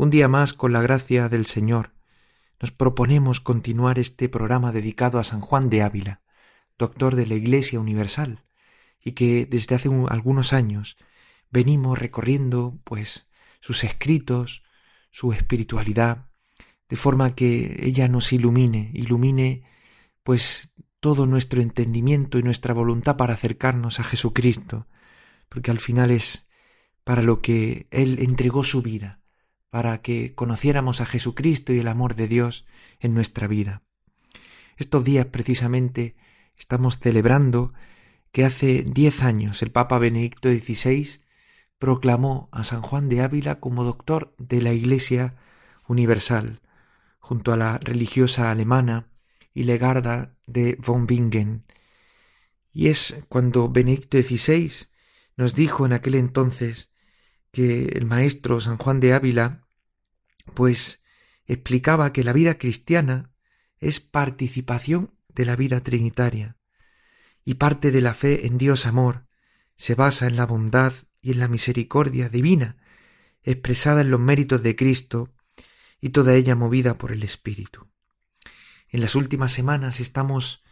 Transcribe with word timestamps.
Un 0.00 0.08
día 0.08 0.28
más, 0.28 0.54
con 0.54 0.72
la 0.72 0.80
gracia 0.80 1.28
del 1.28 1.44
Señor, 1.44 1.92
nos 2.58 2.72
proponemos 2.72 3.38
continuar 3.38 3.98
este 3.98 4.30
programa 4.30 4.72
dedicado 4.72 5.18
a 5.18 5.24
San 5.24 5.42
Juan 5.42 5.68
de 5.68 5.82
Ávila, 5.82 6.22
doctor 6.78 7.16
de 7.16 7.26
la 7.26 7.34
Iglesia 7.34 7.80
Universal, 7.80 8.42
y 9.04 9.12
que 9.12 9.44
desde 9.44 9.74
hace 9.74 9.90
algunos 10.08 10.54
años 10.54 10.96
venimos 11.50 11.98
recorriendo, 11.98 12.80
pues, 12.84 13.28
sus 13.60 13.84
escritos, 13.84 14.62
su 15.10 15.34
espiritualidad, 15.34 16.30
de 16.88 16.96
forma 16.96 17.34
que 17.34 17.82
ella 17.82 18.08
nos 18.08 18.32
ilumine, 18.32 18.92
ilumine, 18.94 19.64
pues, 20.22 20.72
todo 21.00 21.26
nuestro 21.26 21.60
entendimiento 21.60 22.38
y 22.38 22.42
nuestra 22.42 22.72
voluntad 22.72 23.18
para 23.18 23.34
acercarnos 23.34 24.00
a 24.00 24.04
Jesucristo, 24.04 24.86
porque 25.50 25.70
al 25.70 25.78
final 25.78 26.10
es 26.10 26.48
para 27.04 27.20
lo 27.20 27.42
que 27.42 27.86
Él 27.90 28.16
entregó 28.20 28.62
su 28.62 28.80
vida, 28.80 29.19
para 29.70 30.02
que 30.02 30.34
conociéramos 30.34 31.00
a 31.00 31.06
Jesucristo 31.06 31.72
y 31.72 31.78
el 31.78 31.88
amor 31.88 32.14
de 32.16 32.28
Dios 32.28 32.66
en 32.98 33.14
nuestra 33.14 33.46
vida. 33.46 33.82
Estos 34.76 35.04
días 35.04 35.26
precisamente 35.26 36.16
estamos 36.56 36.98
celebrando 36.98 37.72
que 38.32 38.44
hace 38.44 38.84
diez 38.84 39.22
años 39.22 39.62
el 39.62 39.70
Papa 39.70 39.98
Benedicto 39.98 40.48
XVI 40.48 41.20
proclamó 41.78 42.48
a 42.52 42.64
San 42.64 42.82
Juan 42.82 43.08
de 43.08 43.22
Ávila 43.22 43.60
como 43.60 43.84
doctor 43.84 44.34
de 44.38 44.60
la 44.60 44.72
Iglesia 44.72 45.34
Universal, 45.86 46.60
junto 47.18 47.52
a 47.52 47.56
la 47.56 47.78
religiosa 47.78 48.50
alemana 48.50 49.10
y 49.54 49.64
legarda 49.64 50.36
de 50.46 50.76
von 50.76 51.06
Bingen. 51.06 51.62
Y 52.72 52.88
es 52.88 53.24
cuando 53.28 53.68
Benedicto 53.68 54.18
XVI 54.18 54.70
nos 55.36 55.54
dijo 55.54 55.86
en 55.86 55.92
aquel 55.92 56.14
entonces 56.14 56.89
que 57.52 57.84
el 57.84 58.06
maestro 58.06 58.60
San 58.60 58.76
Juan 58.78 59.00
de 59.00 59.12
Ávila, 59.12 59.66
pues 60.54 61.02
explicaba 61.46 62.12
que 62.12 62.24
la 62.24 62.32
vida 62.32 62.58
cristiana 62.58 63.32
es 63.78 64.00
participación 64.00 65.14
de 65.28 65.44
la 65.44 65.56
vida 65.56 65.80
trinitaria, 65.80 66.56
y 67.44 67.54
parte 67.54 67.90
de 67.90 68.00
la 68.00 68.14
fe 68.14 68.46
en 68.46 68.58
Dios 68.58 68.86
amor 68.86 69.26
se 69.76 69.94
basa 69.94 70.26
en 70.26 70.36
la 70.36 70.46
bondad 70.46 70.92
y 71.22 71.32
en 71.32 71.38
la 71.38 71.48
misericordia 71.48 72.28
divina, 72.28 72.76
expresada 73.42 74.02
en 74.02 74.10
los 74.10 74.20
méritos 74.20 74.62
de 74.62 74.76
Cristo, 74.76 75.32
y 76.00 76.10
toda 76.10 76.34
ella 76.34 76.54
movida 76.54 76.96
por 76.96 77.12
el 77.12 77.22
Espíritu. 77.22 77.88
En 78.88 79.00
las 79.00 79.14
últimas 79.14 79.52
semanas 79.52 80.00
estamos 80.00 80.62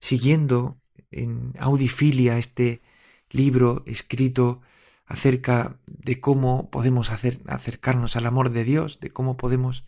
siguiendo 0.00 0.80
en 1.10 1.52
audifilia 1.58 2.38
este 2.38 2.82
libro 3.30 3.84
escrito 3.86 4.62
acerca 5.12 5.78
de 5.86 6.20
cómo 6.20 6.70
podemos 6.70 7.10
hacer, 7.10 7.42
acercarnos 7.46 8.16
al 8.16 8.24
amor 8.24 8.48
de 8.48 8.64
Dios, 8.64 8.98
de 8.98 9.10
cómo 9.10 9.36
podemos 9.36 9.84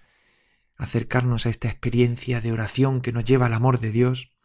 acercarnos 0.76 1.46
a 1.46 1.48
esta 1.48 1.66
experiencia 1.68 2.42
de 2.42 2.52
oración 2.52 3.00
que 3.00 3.10
nos 3.10 3.24
lleva 3.24 3.46
al 3.46 3.54
amor 3.54 3.80
de 3.80 3.90
Dios. 3.90 4.36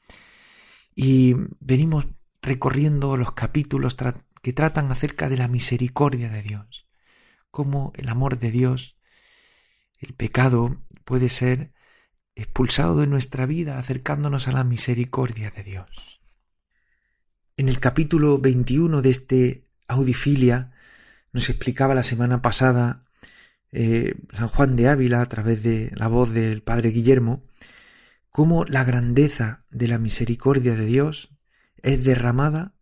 Y 0.95 1.35
venimos 1.59 2.07
recorriendo 2.41 3.17
los 3.17 3.33
capítulos 3.33 3.97
que 4.41 4.53
tratan 4.53 4.89
acerca 4.89 5.27
de 5.27 5.35
la 5.35 5.49
misericordia 5.49 6.29
de 6.29 6.43
Dios, 6.43 6.87
cómo 7.51 7.91
el 7.97 8.07
amor 8.07 8.39
de 8.39 8.49
Dios, 8.51 8.97
el 9.99 10.13
pecado 10.13 10.81
puede 11.03 11.27
ser 11.27 11.73
expulsado 12.35 13.01
de 13.01 13.07
nuestra 13.07 13.45
vida 13.45 13.79
acercándonos 13.79 14.47
a 14.47 14.53
la 14.53 14.63
misericordia 14.63 15.51
de 15.51 15.63
Dios. 15.63 16.21
En 17.57 17.67
el 17.67 17.79
capítulo 17.79 18.39
21 18.39 19.01
de 19.01 19.09
este 19.09 19.68
audifilia, 19.89 20.71
nos 21.33 21.49
explicaba 21.49 21.93
la 21.93 22.03
semana 22.03 22.41
pasada 22.41 23.03
eh, 23.71 24.15
San 24.31 24.47
Juan 24.47 24.75
de 24.75 24.87
Ávila 24.87 25.21
a 25.21 25.25
través 25.25 25.61
de 25.61 25.91
la 25.95 26.07
voz 26.07 26.33
del 26.33 26.63
Padre 26.63 26.89
Guillermo, 26.89 27.43
cómo 28.29 28.63
la 28.65 28.83
grandeza 28.83 29.65
de 29.69 29.87
la 29.87 29.99
misericordia 29.99 30.75
de 30.75 30.85
Dios 30.85 31.35
es 31.81 32.03
derramada 32.03 32.75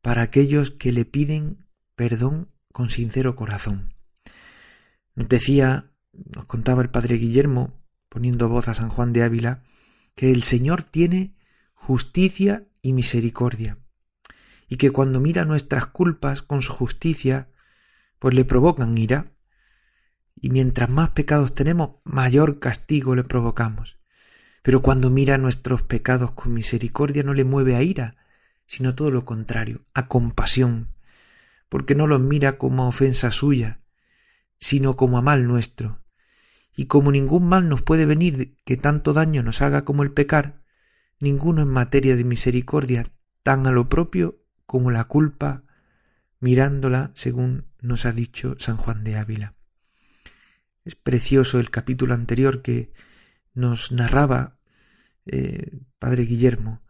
para 0.00 0.22
aquellos 0.22 0.70
que 0.70 0.92
le 0.92 1.04
piden 1.04 1.66
perdón 1.94 2.50
con 2.72 2.90
sincero 2.90 3.36
corazón. 3.36 3.94
Nos 5.14 5.28
decía, 5.28 5.86
nos 6.12 6.46
contaba 6.46 6.82
el 6.82 6.90
Padre 6.90 7.16
Guillermo, 7.16 7.80
poniendo 8.08 8.48
voz 8.48 8.68
a 8.68 8.74
San 8.74 8.88
Juan 8.88 9.12
de 9.12 9.22
Ávila, 9.22 9.62
que 10.14 10.32
el 10.32 10.42
Señor 10.42 10.82
tiene 10.82 11.36
justicia 11.74 12.66
y 12.82 12.92
misericordia, 12.92 13.78
y 14.68 14.76
que 14.76 14.90
cuando 14.90 15.20
mira 15.20 15.44
nuestras 15.44 15.86
culpas 15.86 16.42
con 16.42 16.62
su 16.62 16.72
justicia, 16.72 17.48
pues 18.18 18.34
le 18.34 18.44
provocan 18.44 18.96
ira, 18.96 19.26
y 20.36 20.50
mientras 20.50 20.90
más 20.90 21.10
pecados 21.10 21.54
tenemos, 21.54 21.96
mayor 22.04 22.58
castigo 22.58 23.14
le 23.14 23.24
provocamos. 23.24 23.98
Pero 24.62 24.82
cuando 24.82 25.10
mira 25.10 25.38
nuestros 25.38 25.82
pecados 25.82 26.32
con 26.32 26.52
misericordia 26.52 27.22
no 27.22 27.34
le 27.34 27.44
mueve 27.44 27.76
a 27.76 27.82
ira, 27.82 28.16
sino 28.66 28.94
todo 28.94 29.10
lo 29.10 29.24
contrario, 29.24 29.80
a 29.94 30.08
compasión, 30.08 30.94
porque 31.68 31.94
no 31.94 32.06
los 32.06 32.20
mira 32.20 32.58
como 32.58 32.88
ofensa 32.88 33.30
suya, 33.30 33.80
sino 34.58 34.96
como 34.96 35.18
a 35.18 35.22
mal 35.22 35.46
nuestro. 35.46 36.02
Y 36.76 36.86
como 36.86 37.12
ningún 37.12 37.46
mal 37.46 37.68
nos 37.68 37.82
puede 37.82 38.06
venir 38.06 38.56
que 38.64 38.76
tanto 38.76 39.12
daño 39.12 39.42
nos 39.42 39.62
haga 39.62 39.82
como 39.82 40.02
el 40.02 40.12
pecar, 40.12 40.62
ninguno 41.20 41.62
en 41.62 41.68
materia 41.68 42.16
de 42.16 42.24
misericordia 42.24 43.04
tan 43.42 43.66
a 43.66 43.70
lo 43.72 43.88
propio 43.88 44.43
como 44.66 44.90
la 44.90 45.04
culpa 45.04 45.64
mirándola 46.40 47.10
según 47.14 47.66
nos 47.80 48.06
ha 48.06 48.12
dicho 48.12 48.54
San 48.58 48.76
Juan 48.76 49.04
de 49.04 49.16
Ávila. 49.16 49.54
Es 50.84 50.94
precioso 50.94 51.58
el 51.58 51.70
capítulo 51.70 52.14
anterior 52.14 52.62
que 52.62 52.90
nos 53.54 53.92
narraba 53.92 54.58
eh, 55.26 55.80
Padre 55.98 56.24
Guillermo 56.24 56.82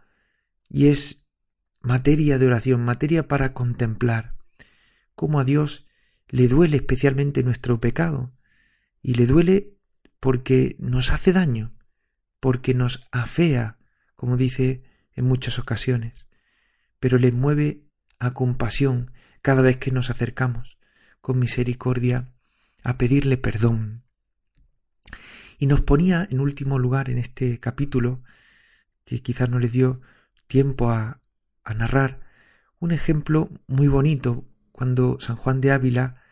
y 0.69 0.89
es 0.89 1.27
materia 1.81 2.39
de 2.39 2.47
oración, 2.47 2.85
materia 2.85 3.29
para 3.29 3.55
contemplar 3.55 4.37
cómo 5.15 5.39
a 5.39 5.45
Dios 5.45 5.85
le 6.29 6.49
duele 6.49 6.79
especialmente 6.79 7.45
nuestro 7.45 7.81
pecado 7.81 8.35
y 9.03 9.15
le 9.15 9.27
duele 9.27 9.77
porque 10.19 10.75
nos 10.81 11.13
hace 11.13 11.33
daño, 11.33 11.77
porque 12.41 12.75
nos 12.75 13.07
afea, 13.13 13.79
como 14.17 14.37
dice 14.37 14.83
en 15.13 15.27
muchas 15.27 15.59
ocasiones 15.59 16.27
pero 17.05 17.19
le 17.19 17.33
mueve 17.33 17.85
a 18.19 18.33
compasión 18.33 19.11
cada 19.43 19.61
vez 19.61 19.77
que 19.77 19.91
nos 19.91 20.09
acercamos 20.09 20.79
con 21.21 21.39
misericordia 21.39 22.33
a 22.83 22.97
pedirle 22.97 23.37
perdón. 23.37 24.07
Y 25.59 25.67
nos 25.67 25.83
ponía 25.83 26.27
en 26.31 26.41
último 26.41 26.79
lugar 26.79 27.11
en 27.11 27.19
este 27.19 27.61
capítulo, 27.61 28.23
que 29.05 29.21
quizás 29.21 29.51
no 29.51 29.59
le 29.59 29.69
dio 29.69 30.01
tiempo 30.47 30.93
a, 30.93 31.21
a 31.63 31.75
narrar, 31.75 32.21
un 32.79 32.91
ejemplo 32.91 33.51
muy 33.67 33.87
bonito 33.87 34.49
cuando 34.73 35.19
San 35.21 35.37
Juan 35.37 35.61
de 35.61 35.73
Ávila 35.73 36.23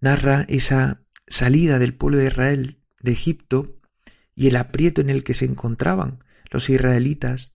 narra 0.00 0.46
esa 0.48 1.02
salida 1.26 1.80
del 1.80 1.96
pueblo 1.96 2.18
de 2.18 2.26
Israel 2.26 2.80
de 3.00 3.10
Egipto 3.10 3.80
y 4.36 4.46
el 4.46 4.54
aprieto 4.54 5.00
en 5.00 5.10
el 5.10 5.24
que 5.24 5.34
se 5.34 5.46
encontraban 5.46 6.22
los 6.52 6.70
israelitas 6.70 7.54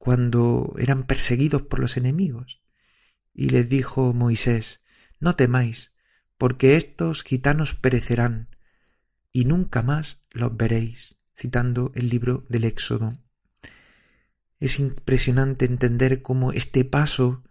cuando 0.00 0.72
eran 0.78 1.02
perseguidos 1.02 1.60
por 1.60 1.78
los 1.78 1.98
enemigos. 1.98 2.62
Y 3.34 3.50
les 3.50 3.68
dijo 3.68 4.14
Moisés, 4.14 4.80
No 5.20 5.36
temáis, 5.36 5.92
porque 6.38 6.76
estos 6.76 7.22
gitanos 7.22 7.74
perecerán, 7.74 8.48
y 9.30 9.44
nunca 9.44 9.82
más 9.82 10.22
los 10.30 10.56
veréis, 10.56 11.18
citando 11.36 11.92
el 11.94 12.08
libro 12.08 12.46
del 12.48 12.64
Éxodo. 12.64 13.12
Es 14.58 14.78
impresionante 14.78 15.66
entender 15.66 16.22
cómo 16.22 16.52
este 16.52 16.86
paso 16.86 17.44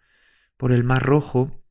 por 0.57 0.71
el 0.71 0.83
Mar 0.83 1.03
Rojo 1.03 1.63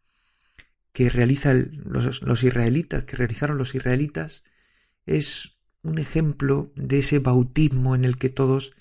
que 0.92 1.10
realizan 1.10 1.72
los, 1.86 2.22
los 2.22 2.44
israelitas, 2.44 3.02
que 3.02 3.16
realizaron 3.16 3.58
los 3.58 3.74
israelitas, 3.74 4.44
es 5.06 5.58
un 5.82 5.98
ejemplo 5.98 6.72
de 6.76 7.00
ese 7.00 7.18
bautismo 7.18 7.96
en 7.96 8.04
el 8.04 8.16
que 8.16 8.28
todos 8.28 8.74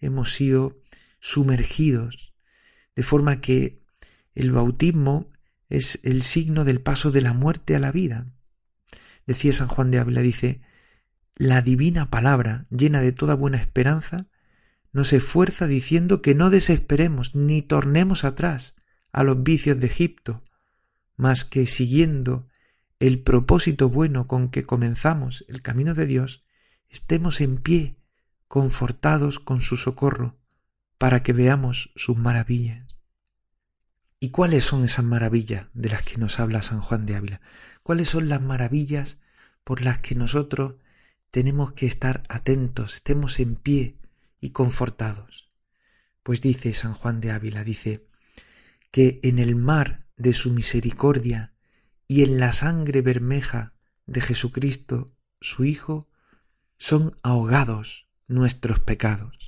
hemos 0.00 0.32
sido 0.32 0.82
sumergidos, 1.18 2.34
de 2.94 3.02
forma 3.02 3.40
que 3.40 3.82
el 4.34 4.50
bautismo 4.50 5.30
es 5.68 6.00
el 6.02 6.22
signo 6.22 6.64
del 6.64 6.80
paso 6.80 7.10
de 7.10 7.22
la 7.22 7.32
muerte 7.32 7.76
a 7.76 7.80
la 7.80 7.92
vida. 7.92 8.26
Decía 9.26 9.52
San 9.52 9.68
Juan 9.68 9.90
de 9.90 9.98
Ávila, 9.98 10.20
dice, 10.20 10.60
la 11.34 11.62
divina 11.62 12.10
palabra, 12.10 12.66
llena 12.70 13.00
de 13.00 13.12
toda 13.12 13.34
buena 13.34 13.58
esperanza, 13.58 14.28
nos 14.92 15.12
esfuerza 15.12 15.66
diciendo 15.66 16.22
que 16.22 16.34
no 16.34 16.48
desesperemos 16.48 17.34
ni 17.34 17.60
tornemos 17.60 18.24
atrás 18.24 18.74
a 19.12 19.24
los 19.24 19.42
vicios 19.42 19.78
de 19.78 19.86
Egipto, 19.86 20.42
mas 21.16 21.44
que 21.44 21.66
siguiendo 21.66 22.48
el 22.98 23.22
propósito 23.22 23.90
bueno 23.90 24.26
con 24.26 24.48
que 24.48 24.64
comenzamos 24.64 25.44
el 25.48 25.60
camino 25.60 25.94
de 25.94 26.06
Dios, 26.06 26.44
estemos 26.88 27.40
en 27.40 27.58
pie, 27.58 27.96
confortados 28.48 29.38
con 29.38 29.60
su 29.60 29.76
socorro, 29.76 30.38
para 30.98 31.22
que 31.22 31.32
veamos 31.32 31.90
sus 31.96 32.16
maravillas. 32.16 32.86
¿Y 34.18 34.30
cuáles 34.30 34.64
son 34.64 34.84
esas 34.84 35.04
maravillas 35.04 35.66
de 35.74 35.90
las 35.90 36.02
que 36.02 36.16
nos 36.16 36.40
habla 36.40 36.62
San 36.62 36.80
Juan 36.80 37.04
de 37.06 37.16
Ávila? 37.16 37.40
¿Cuáles 37.82 38.08
son 38.08 38.28
las 38.28 38.40
maravillas 38.40 39.18
por 39.62 39.82
las 39.82 39.98
que 39.98 40.14
nosotros 40.14 40.74
tenemos 41.30 41.74
que 41.74 41.86
estar 41.86 42.22
atentos, 42.28 42.94
estemos 42.94 43.40
en 43.40 43.56
pie 43.56 43.98
y 44.40 44.50
confortados? 44.50 45.48
Pues 46.22 46.40
dice 46.40 46.72
San 46.72 46.94
Juan 46.94 47.20
de 47.20 47.30
Ávila, 47.30 47.62
dice, 47.62 48.06
que 48.90 49.20
en 49.22 49.38
el 49.38 49.54
mar 49.54 50.06
de 50.16 50.32
su 50.32 50.50
misericordia 50.50 51.54
y 52.08 52.22
en 52.22 52.40
la 52.40 52.52
sangre 52.52 53.02
bermeja 53.02 53.74
de 54.06 54.20
Jesucristo, 54.22 55.06
su 55.40 55.64
Hijo, 55.64 56.08
son 56.78 57.14
ahogados 57.22 58.08
nuestros 58.26 58.80
pecados. 58.80 59.45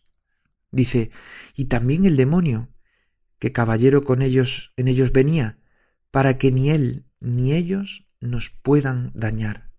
Dice, 0.70 1.10
y 1.54 1.66
también 1.66 2.04
el 2.04 2.16
demonio, 2.16 2.72
que 3.38 3.52
caballero 3.52 4.02
con 4.02 4.22
ellos 4.22 4.72
en 4.76 4.88
ellos 4.88 5.12
venía, 5.12 5.58
para 6.10 6.38
que 6.38 6.50
ni 6.50 6.70
él 6.70 7.06
ni 7.20 7.52
ellos 7.52 8.08
nos 8.20 8.50
puedan 8.50 9.12
dañar. 9.14 9.70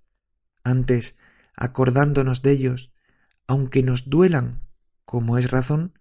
Antes, 0.64 1.18
acordándonos 1.56 2.42
de 2.42 2.52
ellos, 2.52 2.94
aunque 3.48 3.84
nos 3.84 4.10
duelan, 4.10 4.68
como 5.06 5.38
es 5.38 5.52
razón, 5.52 5.98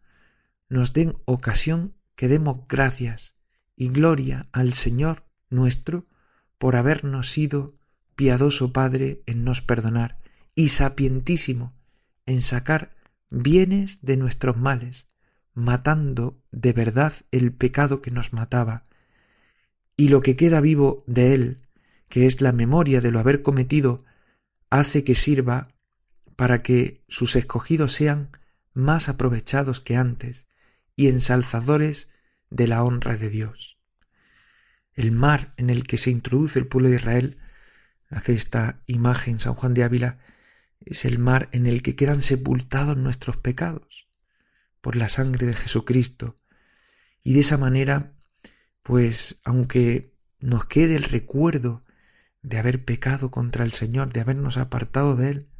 nos 0.69 0.93
den 0.93 1.17
ocasión 1.25 1.97
que 2.15 2.29
demos 2.29 2.67
gracias 2.69 3.37
y 3.75 3.89
gloria 3.89 4.49
al 4.53 4.75
Señor 4.75 5.27
nuestro 5.49 6.07
por 6.59 6.77
habernos 6.77 7.31
sido 7.31 7.79
piadoso 8.17 8.73
Padre 8.73 9.23
en 9.27 9.45
nos 9.45 9.63
perdonar 9.63 10.19
y 10.55 10.69
sapientísimo 10.69 11.79
en 12.27 12.43
sacar 12.43 12.95
bienes 13.31 14.03
de 14.03 14.17
nuestros 14.17 14.57
males, 14.57 15.07
matando 15.55 16.41
de 16.51 16.73
verdad 16.73 17.13
el 17.31 17.53
pecado 17.53 18.01
que 18.01 18.11
nos 18.11 18.33
mataba, 18.33 18.85
y 19.97 20.09
lo 20.09 20.21
que 20.21 20.37
queda 20.37 20.61
vivo 20.61 21.03
de 21.07 21.35
él, 21.35 21.69
que 22.09 22.27
es 22.27 22.41
la 22.41 22.53
memoria 22.53 23.01
de 23.01 23.11
lo 23.11 23.19
haber 23.19 23.43
cometido, 23.43 24.05
hace 24.71 25.05
que 25.05 25.15
sirva 25.15 25.69
para 26.37 26.63
que 26.63 27.03
sus 27.09 27.35
escogidos 27.37 27.93
sean 27.93 28.31
más 28.73 29.09
aprovechados 29.09 29.81
que 29.81 29.97
antes 29.97 30.47
y 30.95 31.09
ensalzadores 31.09 32.09
de 32.51 32.69
la 32.69 32.85
honra 32.85 33.17
de 33.17 33.29
Dios. 33.29 33.79
El 34.95 35.13
mar 35.13 35.53
en 35.57 35.71
el 35.71 35.85
que 35.85 35.97
se 35.97 36.11
introduce 36.11 36.59
el 36.59 36.67
pueblo 36.67 36.89
de 36.89 36.97
Israel, 36.97 37.39
hace 38.09 38.35
esta 38.35 38.81
imagen 38.87 39.39
San 39.41 39.55
Juan 39.55 39.75
de 39.75 39.85
Ávila, 39.85 40.19
es 40.89 41.05
el 41.05 41.19
mar 41.19 41.51
en 41.53 41.67
el 41.67 41.83
que 41.83 41.97
quedan 41.97 42.23
sepultados 42.23 42.97
nuestros 42.97 43.37
pecados 43.37 44.09
por 44.81 44.97
la 44.97 45.11
sangre 45.11 45.47
de 45.47 45.55
Jesucristo. 45.55 46.35
Y 47.23 47.35
de 47.35 47.41
esa 47.41 47.59
manera, 47.59 48.15
pues 48.83 49.41
aunque 49.45 50.17
nos 50.41 50.65
quede 50.65 50.97
el 50.97 51.03
recuerdo 51.03 51.83
de 52.41 52.59
haber 52.59 52.87
pecado 52.87 53.31
contra 53.31 53.65
el 53.65 53.73
Señor, 53.73 54.15
de 54.15 54.21
habernos 54.21 54.57
apartado 54.57 55.15
de 55.15 55.31
Él, 55.31 55.51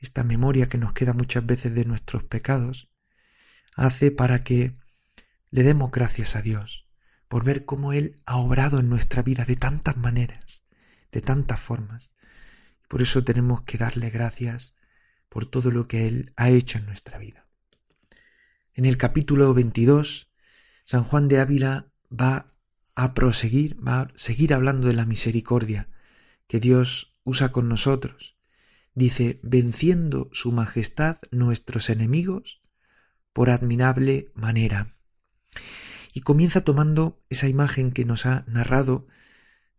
esta 0.00 0.22
memoria 0.22 0.66
que 0.66 0.76
nos 0.76 0.92
queda 0.92 1.14
muchas 1.14 1.46
veces 1.46 1.74
de 1.74 1.86
nuestros 1.86 2.24
pecados, 2.24 2.92
hace 3.74 4.10
para 4.10 4.44
que 4.44 4.74
le 5.50 5.62
demos 5.62 5.90
gracias 5.90 6.36
a 6.36 6.42
Dios 6.42 6.90
por 7.28 7.44
ver 7.44 7.64
cómo 7.64 7.94
Él 7.94 8.20
ha 8.26 8.36
obrado 8.36 8.80
en 8.80 8.90
nuestra 8.90 9.22
vida 9.22 9.46
de 9.46 9.56
tantas 9.56 9.96
maneras, 9.96 10.64
de 11.10 11.22
tantas 11.22 11.58
formas, 11.58 12.11
por 12.92 13.00
eso 13.00 13.24
tenemos 13.24 13.62
que 13.62 13.78
darle 13.78 14.10
gracias 14.10 14.74
por 15.30 15.46
todo 15.46 15.70
lo 15.70 15.88
que 15.88 16.06
Él 16.06 16.34
ha 16.36 16.50
hecho 16.50 16.76
en 16.76 16.84
nuestra 16.84 17.16
vida. 17.16 17.46
En 18.74 18.84
el 18.84 18.98
capítulo 18.98 19.54
22, 19.54 20.28
San 20.84 21.02
Juan 21.02 21.26
de 21.26 21.40
Ávila 21.40 21.90
va 22.10 22.52
a 22.94 23.14
proseguir, 23.14 23.78
va 23.82 24.00
a 24.00 24.12
seguir 24.14 24.52
hablando 24.52 24.88
de 24.88 24.92
la 24.92 25.06
misericordia 25.06 25.88
que 26.46 26.60
Dios 26.60 27.16
usa 27.24 27.50
con 27.50 27.66
nosotros. 27.66 28.36
Dice, 28.94 29.40
venciendo 29.42 30.28
su 30.34 30.52
majestad 30.52 31.16
nuestros 31.30 31.88
enemigos 31.88 32.60
por 33.32 33.48
admirable 33.48 34.30
manera. 34.34 34.86
Y 36.12 36.20
comienza 36.20 36.60
tomando 36.60 37.18
esa 37.30 37.48
imagen 37.48 37.90
que 37.90 38.04
nos 38.04 38.26
ha 38.26 38.44
narrado 38.48 39.06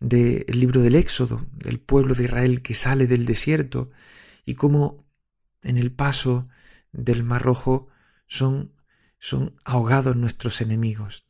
del 0.03 0.59
libro 0.59 0.81
del 0.81 0.95
Éxodo, 0.95 1.47
del 1.53 1.79
pueblo 1.79 2.13
de 2.13 2.25
Israel 2.25 2.61
que 2.61 2.73
sale 2.73 3.07
del 3.07 3.25
desierto 3.25 3.89
y 4.45 4.55
cómo 4.55 5.07
en 5.61 5.77
el 5.77 5.93
paso 5.93 6.45
del 6.91 7.23
Mar 7.23 7.41
Rojo 7.41 7.87
son, 8.27 8.73
son 9.17 9.55
ahogados 9.63 10.17
nuestros 10.17 10.59
enemigos. 10.59 11.25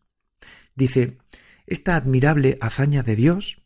Dice, 0.74 1.20
esta 1.68 1.96
admirable 1.96 2.58
hazaña 2.62 3.04
de 3.04 3.16
Dios 3.16 3.62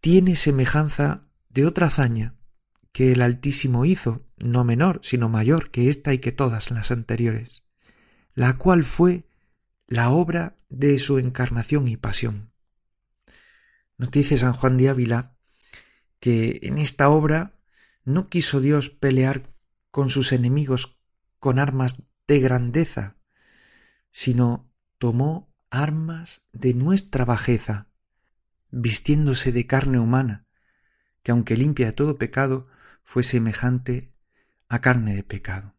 tiene 0.00 0.36
semejanza 0.36 1.26
de 1.48 1.66
otra 1.66 1.88
hazaña 1.88 2.36
que 2.92 3.10
el 3.10 3.20
Altísimo 3.20 3.84
hizo, 3.84 4.24
no 4.36 4.62
menor, 4.62 5.00
sino 5.02 5.28
mayor 5.28 5.72
que 5.72 5.88
esta 5.88 6.14
y 6.14 6.18
que 6.18 6.30
todas 6.30 6.70
las 6.70 6.92
anteriores, 6.92 7.64
la 8.32 8.54
cual 8.54 8.84
fue 8.84 9.26
la 9.88 10.10
obra 10.10 10.56
de 10.68 11.00
su 11.00 11.18
encarnación 11.18 11.88
y 11.88 11.96
pasión. 11.96 12.52
Nos 13.98 14.10
dice 14.12 14.38
San 14.38 14.52
Juan 14.52 14.76
de 14.76 14.88
Ávila 14.88 15.36
que 16.20 16.60
en 16.62 16.78
esta 16.78 17.08
obra 17.08 17.60
no 18.04 18.28
quiso 18.28 18.60
Dios 18.60 18.90
pelear 18.90 19.52
con 19.90 20.08
sus 20.08 20.32
enemigos 20.32 21.00
con 21.38 21.58
armas 21.58 22.08
de 22.26 22.40
grandeza, 22.40 23.16
sino 24.10 24.72
tomó 24.98 25.54
armas 25.70 26.46
de 26.52 26.74
nuestra 26.74 27.24
bajeza, 27.24 27.88
vistiéndose 28.70 29.52
de 29.52 29.66
carne 29.66 29.98
humana, 29.98 30.46
que 31.22 31.32
aunque 31.32 31.56
limpia 31.56 31.86
de 31.86 31.92
todo 31.92 32.18
pecado, 32.18 32.68
fue 33.02 33.22
semejante 33.22 34.14
a 34.68 34.80
carne 34.80 35.14
de 35.14 35.22
pecado. 35.22 35.76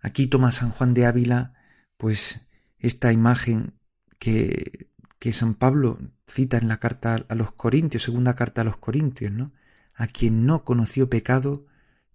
Aquí 0.00 0.26
toma 0.26 0.52
San 0.52 0.70
Juan 0.70 0.94
de 0.94 1.06
Ávila, 1.06 1.54
pues, 1.96 2.48
esta 2.78 3.12
imagen 3.12 3.78
que, 4.18 4.90
que 5.18 5.32
San 5.32 5.54
Pablo 5.54 5.98
cita 6.28 6.58
en 6.58 6.68
la 6.68 6.78
carta 6.78 7.26
a 7.28 7.34
los 7.34 7.52
Corintios, 7.52 8.02
segunda 8.02 8.34
carta 8.34 8.60
a 8.60 8.64
los 8.64 8.76
Corintios, 8.76 9.32
¿no? 9.32 9.52
A 9.94 10.06
quien 10.06 10.46
no 10.46 10.64
conoció 10.64 11.10
pecado, 11.10 11.66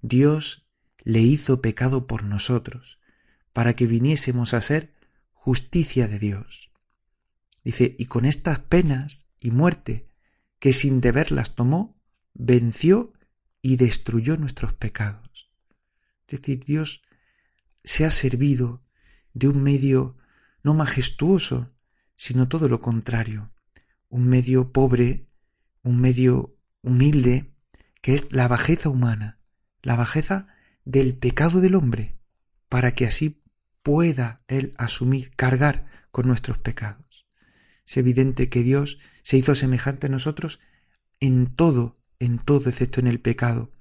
Dios 0.01 0.69
le 1.03 1.19
hizo 1.19 1.61
pecado 1.61 2.07
por 2.07 2.23
nosotros, 2.23 2.99
para 3.51 3.73
que 3.73 3.87
viniésemos 3.87 4.53
a 4.53 4.61
ser 4.61 4.93
justicia 5.33 6.07
de 6.07 6.19
Dios. 6.19 6.71
Dice, 7.63 7.95
y 7.97 8.05
con 8.05 8.25
estas 8.25 8.59
penas 8.59 9.29
y 9.39 9.51
muerte 9.51 10.09
que 10.59 10.73
sin 10.73 11.01
deberlas 11.01 11.55
tomó, 11.55 11.99
venció 12.33 13.13
y 13.61 13.77
destruyó 13.77 14.37
nuestros 14.37 14.73
pecados. 14.73 15.51
Es 16.27 16.39
decir, 16.39 16.63
Dios 16.63 17.03
se 17.83 18.05
ha 18.05 18.11
servido 18.11 18.85
de 19.33 19.47
un 19.47 19.61
medio 19.61 20.17
no 20.63 20.73
majestuoso, 20.73 21.75
sino 22.15 22.47
todo 22.47 22.69
lo 22.69 22.79
contrario, 22.79 23.52
un 24.13 24.27
medio 24.27 24.71
pobre, 24.71 25.25
un 25.81 25.99
medio 25.99 26.55
humilde, 26.83 27.51
que 27.99 28.13
es 28.13 28.31
la 28.31 28.47
bajeza 28.47 28.89
humana, 28.89 29.39
la 29.81 29.95
bajeza 29.95 30.45
del 30.85 31.17
pecado 31.17 31.61
del 31.61 31.73
hombre, 31.73 32.15
para 32.69 32.91
que 32.91 33.07
así 33.07 33.41
pueda 33.81 34.43
él 34.47 34.71
asumir, 34.77 35.31
cargar 35.35 35.87
con 36.11 36.27
nuestros 36.27 36.59
pecados. 36.59 37.25
Es 37.87 37.97
evidente 37.97 38.49
que 38.49 38.61
Dios 38.61 38.99
se 39.23 39.37
hizo 39.37 39.55
semejante 39.55 40.05
a 40.05 40.11
nosotros 40.11 40.59
en 41.19 41.47
todo, 41.47 41.99
en 42.19 42.37
todo 42.37 42.69
excepto 42.69 42.99
en 42.99 43.07
el 43.07 43.19
pecado, 43.19 43.71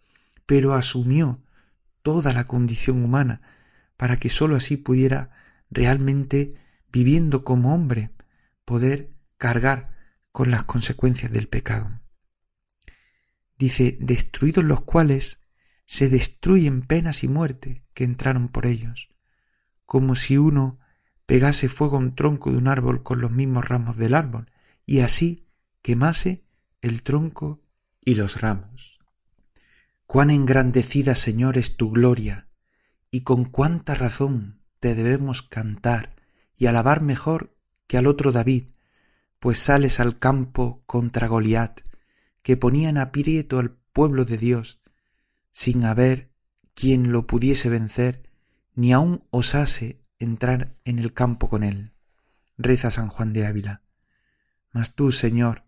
pero 0.46 0.72
asumió 0.72 1.42
toda 2.00 2.32
la 2.32 2.44
condición 2.44 3.04
humana 3.04 3.42
para 3.98 4.16
que 4.16 4.30
sólo 4.30 4.56
así 4.56 4.78
pudiera 4.78 5.28
realmente, 5.70 6.56
viviendo 6.90 7.44
como 7.44 7.74
hombre, 7.74 8.12
poder 8.64 9.10
cargar 9.36 9.91
con 10.32 10.50
las 10.50 10.64
consecuencias 10.64 11.30
del 11.30 11.46
pecado. 11.46 12.00
Dice, 13.58 13.96
destruidos 14.00 14.64
los 14.64 14.80
cuales 14.80 15.40
se 15.84 16.08
destruyen 16.08 16.82
penas 16.82 17.22
y 17.22 17.28
muerte 17.28 17.84
que 17.94 18.04
entraron 18.04 18.48
por 18.48 18.66
ellos, 18.66 19.10
como 19.84 20.14
si 20.16 20.38
uno 20.38 20.78
pegase 21.26 21.68
fuego 21.68 21.96
a 21.96 22.00
un 22.00 22.14
tronco 22.14 22.50
de 22.50 22.58
un 22.58 22.66
árbol 22.66 23.02
con 23.02 23.20
los 23.20 23.30
mismos 23.30 23.68
ramos 23.68 23.96
del 23.96 24.14
árbol, 24.14 24.50
y 24.86 25.00
así 25.00 25.46
quemase 25.82 26.44
el 26.80 27.02
tronco 27.02 27.62
y 28.00 28.14
los 28.14 28.40
ramos. 28.40 29.00
Cuán 30.06 30.30
engrandecida, 30.30 31.14
Señor, 31.14 31.56
es 31.58 31.76
tu 31.76 31.90
gloria, 31.90 32.48
y 33.10 33.20
con 33.20 33.44
cuánta 33.44 33.94
razón 33.94 34.62
te 34.80 34.94
debemos 34.94 35.42
cantar 35.42 36.16
y 36.56 36.66
alabar 36.66 37.02
mejor 37.02 37.56
que 37.86 37.98
al 37.98 38.06
otro 38.06 38.32
David, 38.32 38.70
pues 39.42 39.58
sales 39.58 39.98
al 39.98 40.20
campo 40.20 40.84
contra 40.86 41.26
Goliat, 41.26 41.80
que 42.42 42.56
ponía 42.56 42.88
en 42.88 42.96
aprieto 42.96 43.58
al 43.58 43.72
pueblo 43.92 44.24
de 44.24 44.38
Dios, 44.38 44.78
sin 45.50 45.84
haber 45.84 46.30
quien 46.74 47.10
lo 47.10 47.26
pudiese 47.26 47.68
vencer, 47.68 48.30
ni 48.76 48.92
aun 48.92 49.24
osase 49.30 50.00
entrar 50.20 50.76
en 50.84 51.00
el 51.00 51.12
campo 51.12 51.48
con 51.48 51.64
él. 51.64 51.90
Reza 52.56 52.92
San 52.92 53.08
Juan 53.08 53.32
de 53.32 53.44
Ávila. 53.44 53.82
Mas 54.70 54.94
tú, 54.94 55.10
Señor, 55.10 55.64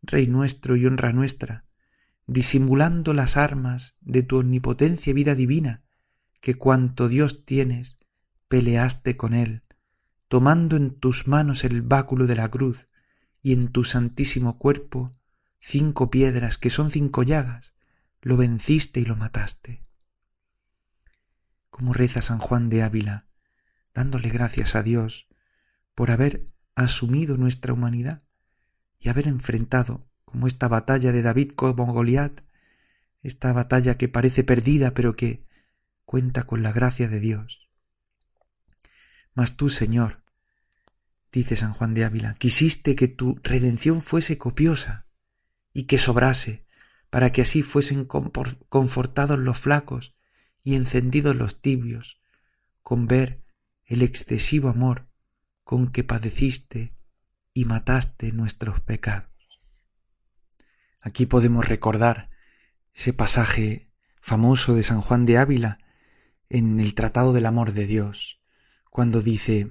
Rey 0.00 0.26
nuestro 0.26 0.76
y 0.76 0.86
honra 0.86 1.12
nuestra, 1.12 1.66
disimulando 2.26 3.12
las 3.12 3.36
armas 3.36 3.94
de 4.00 4.22
tu 4.22 4.38
omnipotencia 4.38 5.10
y 5.10 5.12
vida 5.12 5.34
divina, 5.34 5.84
que 6.40 6.54
cuanto 6.54 7.08
Dios 7.08 7.44
tienes, 7.44 7.98
peleaste 8.48 9.18
con 9.18 9.34
él, 9.34 9.64
tomando 10.28 10.76
en 10.76 10.98
tus 10.98 11.28
manos 11.28 11.62
el 11.64 11.82
báculo 11.82 12.26
de 12.26 12.36
la 12.36 12.48
cruz 12.48 12.87
y 13.48 13.54
en 13.54 13.68
tu 13.68 13.82
santísimo 13.82 14.58
cuerpo 14.58 15.10
cinco 15.58 16.10
piedras 16.10 16.58
que 16.58 16.68
son 16.68 16.90
cinco 16.90 17.22
llagas, 17.22 17.72
lo 18.20 18.36
venciste 18.36 19.00
y 19.00 19.06
lo 19.06 19.16
mataste. 19.16 19.80
Como 21.70 21.94
reza 21.94 22.20
San 22.20 22.40
Juan 22.40 22.68
de 22.68 22.82
Ávila, 22.82 23.26
dándole 23.94 24.28
gracias 24.28 24.74
a 24.74 24.82
Dios 24.82 25.28
por 25.94 26.10
haber 26.10 26.44
asumido 26.74 27.38
nuestra 27.38 27.72
humanidad 27.72 28.22
y 28.98 29.08
haber 29.08 29.26
enfrentado, 29.26 30.06
como 30.26 30.46
esta 30.46 30.68
batalla 30.68 31.10
de 31.10 31.22
David 31.22 31.52
con 31.52 31.74
Goliat, 31.74 32.42
esta 33.22 33.54
batalla 33.54 33.96
que 33.96 34.10
parece 34.10 34.44
perdida 34.44 34.92
pero 34.92 35.16
que 35.16 35.46
cuenta 36.04 36.42
con 36.42 36.62
la 36.62 36.72
gracia 36.72 37.08
de 37.08 37.18
Dios. 37.18 37.70
Mas 39.32 39.56
tú, 39.56 39.70
Señor, 39.70 40.22
dice 41.32 41.56
San 41.56 41.72
Juan 41.72 41.94
de 41.94 42.04
Ávila, 42.04 42.34
quisiste 42.34 42.96
que 42.96 43.08
tu 43.08 43.38
redención 43.42 44.02
fuese 44.02 44.38
copiosa 44.38 45.06
y 45.72 45.84
que 45.84 45.98
sobrase, 45.98 46.66
para 47.10 47.32
que 47.32 47.42
así 47.42 47.62
fuesen 47.62 48.04
confortados 48.04 49.38
los 49.38 49.58
flacos 49.58 50.16
y 50.62 50.74
encendidos 50.74 51.36
los 51.36 51.60
tibios, 51.60 52.20
con 52.82 53.06
ver 53.06 53.42
el 53.84 54.02
excesivo 54.02 54.68
amor 54.68 55.08
con 55.64 55.90
que 55.90 56.04
padeciste 56.04 56.94
y 57.52 57.64
mataste 57.64 58.32
nuestros 58.32 58.80
pecados. 58.80 59.28
Aquí 61.00 61.26
podemos 61.26 61.66
recordar 61.66 62.30
ese 62.94 63.12
pasaje 63.12 63.90
famoso 64.20 64.74
de 64.74 64.82
San 64.82 65.00
Juan 65.00 65.24
de 65.24 65.38
Ávila 65.38 65.78
en 66.48 66.80
el 66.80 66.94
Tratado 66.94 67.32
del 67.32 67.46
Amor 67.46 67.72
de 67.72 67.86
Dios, 67.86 68.42
cuando 68.90 69.20
dice 69.22 69.68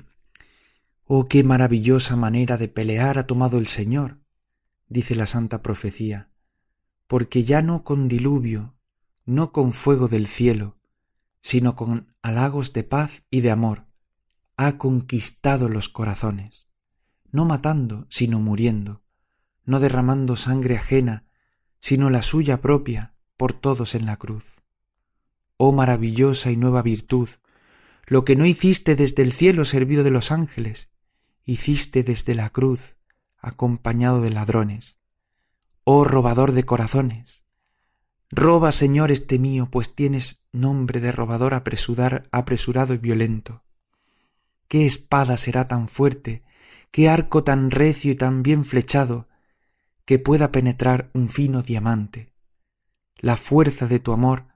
Oh, 1.09 1.23
qué 1.23 1.41
maravillosa 1.45 2.17
manera 2.17 2.57
de 2.57 2.67
pelear 2.67 3.17
ha 3.17 3.25
tomado 3.25 3.59
el 3.59 3.67
Señor, 3.67 4.19
dice 4.89 5.15
la 5.15 5.25
santa 5.25 5.61
profecía, 5.61 6.31
porque 7.07 7.45
ya 7.45 7.61
no 7.61 7.85
con 7.85 8.09
diluvio, 8.09 8.75
no 9.25 9.53
con 9.53 9.71
fuego 9.71 10.09
del 10.09 10.27
cielo, 10.27 10.77
sino 11.39 11.77
con 11.77 12.13
halagos 12.21 12.73
de 12.73 12.83
paz 12.83 13.23
y 13.29 13.39
de 13.39 13.51
amor, 13.51 13.87
ha 14.57 14.77
conquistado 14.77 15.69
los 15.69 15.87
corazones, 15.87 16.67
no 17.31 17.45
matando, 17.45 18.05
sino 18.09 18.41
muriendo, 18.41 19.01
no 19.63 19.79
derramando 19.79 20.35
sangre 20.35 20.75
ajena, 20.75 21.25
sino 21.79 22.09
la 22.09 22.21
suya 22.21 22.59
propia 22.59 23.15
por 23.37 23.53
todos 23.53 23.95
en 23.95 24.05
la 24.05 24.17
cruz. 24.17 24.57
Oh 25.55 25.71
maravillosa 25.71 26.51
y 26.51 26.57
nueva 26.57 26.81
virtud, 26.81 27.29
lo 28.07 28.25
que 28.25 28.35
no 28.35 28.45
hiciste 28.45 28.97
desde 28.97 29.23
el 29.23 29.31
cielo 29.31 29.63
servido 29.63 30.03
de 30.03 30.11
los 30.11 30.33
ángeles, 30.33 30.89
hiciste 31.47 32.03
desde 32.03 32.35
la 32.35 32.49
cruz 32.51 32.97
acompañado 33.39 34.21
de 34.21 34.29
ladrones. 34.29 34.99
Oh 35.85 36.03
robador 36.03 36.51
de 36.51 36.65
corazones, 36.65 37.45
roba, 38.29 38.73
Señor, 38.73 39.09
este 39.09 39.39
mío, 39.39 39.69
pues 39.71 39.95
tienes 39.95 40.43
nombre 40.51 40.99
de 40.99 41.13
robador 41.13 41.53
apresurado 41.53 42.93
y 42.93 42.97
violento. 42.97 43.63
¿Qué 44.67 44.85
espada 44.85 45.37
será 45.37 45.69
tan 45.69 45.87
fuerte, 45.87 46.43
qué 46.91 47.07
arco 47.07 47.45
tan 47.45 47.71
recio 47.71 48.11
y 48.11 48.15
tan 48.15 48.43
bien 48.43 48.65
flechado, 48.65 49.29
que 50.03 50.19
pueda 50.19 50.51
penetrar 50.51 51.09
un 51.13 51.29
fino 51.29 51.61
diamante? 51.61 52.33
La 53.15 53.37
fuerza 53.37 53.87
de 53.87 53.99
tu 53.99 54.11
amor 54.11 54.47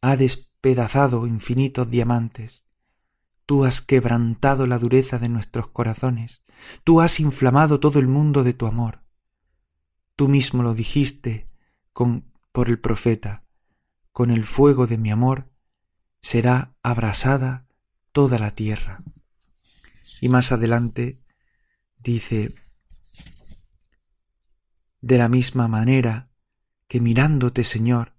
ha 0.00 0.16
despedazado 0.16 1.26
infinitos 1.26 1.90
diamantes. 1.90 2.62
Tú 3.48 3.64
has 3.64 3.80
quebrantado 3.80 4.66
la 4.66 4.78
dureza 4.78 5.18
de 5.18 5.30
nuestros 5.30 5.68
corazones, 5.68 6.42
tú 6.84 7.00
has 7.00 7.18
inflamado 7.18 7.80
todo 7.80 7.98
el 7.98 8.06
mundo 8.06 8.44
de 8.44 8.52
tu 8.52 8.66
amor. 8.66 9.00
Tú 10.16 10.28
mismo 10.28 10.62
lo 10.62 10.74
dijiste 10.74 11.48
con, 11.94 12.30
por 12.52 12.68
el 12.68 12.78
profeta, 12.78 13.46
con 14.12 14.30
el 14.30 14.44
fuego 14.44 14.86
de 14.86 14.98
mi 14.98 15.10
amor 15.10 15.48
será 16.20 16.74
abrasada 16.82 17.66
toda 18.12 18.38
la 18.38 18.50
tierra. 18.50 19.02
Y 20.20 20.28
más 20.28 20.52
adelante 20.52 21.18
dice, 21.96 22.54
de 25.00 25.16
la 25.16 25.30
misma 25.30 25.68
manera 25.68 26.28
que 26.86 27.00
mirándote, 27.00 27.64
Señor, 27.64 28.12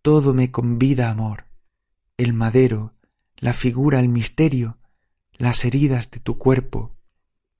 todo 0.00 0.32
me 0.32 0.50
convida 0.50 1.10
amor, 1.10 1.44
el 2.16 2.32
madero, 2.32 2.94
la 3.38 3.52
figura, 3.52 4.00
el 4.00 4.08
misterio, 4.08 4.78
las 5.36 5.64
heridas 5.64 6.10
de 6.10 6.20
tu 6.20 6.38
cuerpo 6.38 6.96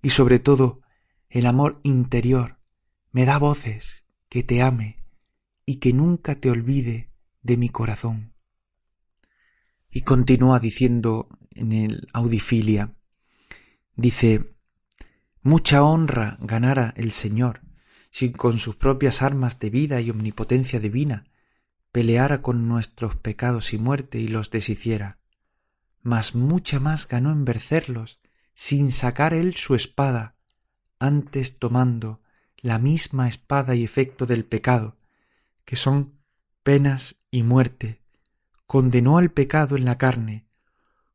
y 0.03 0.11
sobre 0.11 0.39
todo 0.41 0.81
el 1.29 1.47
amor 1.47 1.81
interior 1.85 2.59
me 3.13 3.25
da 3.25 3.39
voces 3.39 4.05
que 4.29 4.43
te 4.43 4.63
ame 4.63 5.05
y 5.65 5.77
que 5.77 5.93
nunca 5.93 6.35
te 6.35 6.51
olvide 6.51 7.13
de 7.43 7.57
mi 7.57 7.69
corazón. 7.69 8.35
Y 9.91 10.03
continúa 10.03 10.59
diciendo 10.59 11.29
en 11.53 11.73
el 11.73 12.09
Audifilia, 12.13 12.95
dice, 13.95 14.55
mucha 15.43 15.83
honra 15.83 16.37
ganara 16.41 16.93
el 16.97 17.13
Señor 17.13 17.63
si 18.11 18.33
con 18.33 18.59
sus 18.59 18.77
propias 18.77 19.23
armas 19.23 19.59
de 19.61 19.71
vida 19.71 20.01
y 20.01 20.11
omnipotencia 20.11 20.81
divina 20.81 21.27
peleara 21.93 22.43
con 22.43 22.69
nuestros 22.69 23.17
pecados 23.17 23.73
y 23.73 23.79
muerte 23.79 24.19
y 24.19 24.29
los 24.29 24.51
deshiciera 24.51 25.18
mas 26.03 26.35
mucha 26.35 26.81
más 26.81 27.07
ganó 27.07 27.33
en 27.33 27.45
vencerlos 27.45 28.21
sin 28.55 28.91
sacar 28.93 29.35
él 29.35 29.55
su 29.55 29.75
espada, 29.75 30.37
antes 30.99 31.59
tomando 31.59 32.21
la 32.61 32.79
misma 32.79 33.29
espada 33.29 33.75
y 33.75 33.85
efecto 33.85 34.27
del 34.27 34.45
pecado, 34.45 34.99
que 35.65 35.77
son 35.77 36.19
penas 36.63 37.23
y 37.31 37.43
muerte, 37.43 38.03
condenó 38.67 39.19
al 39.19 39.31
pecado 39.31 39.77
en 39.77 39.85
la 39.85 39.97
carne, 39.97 40.49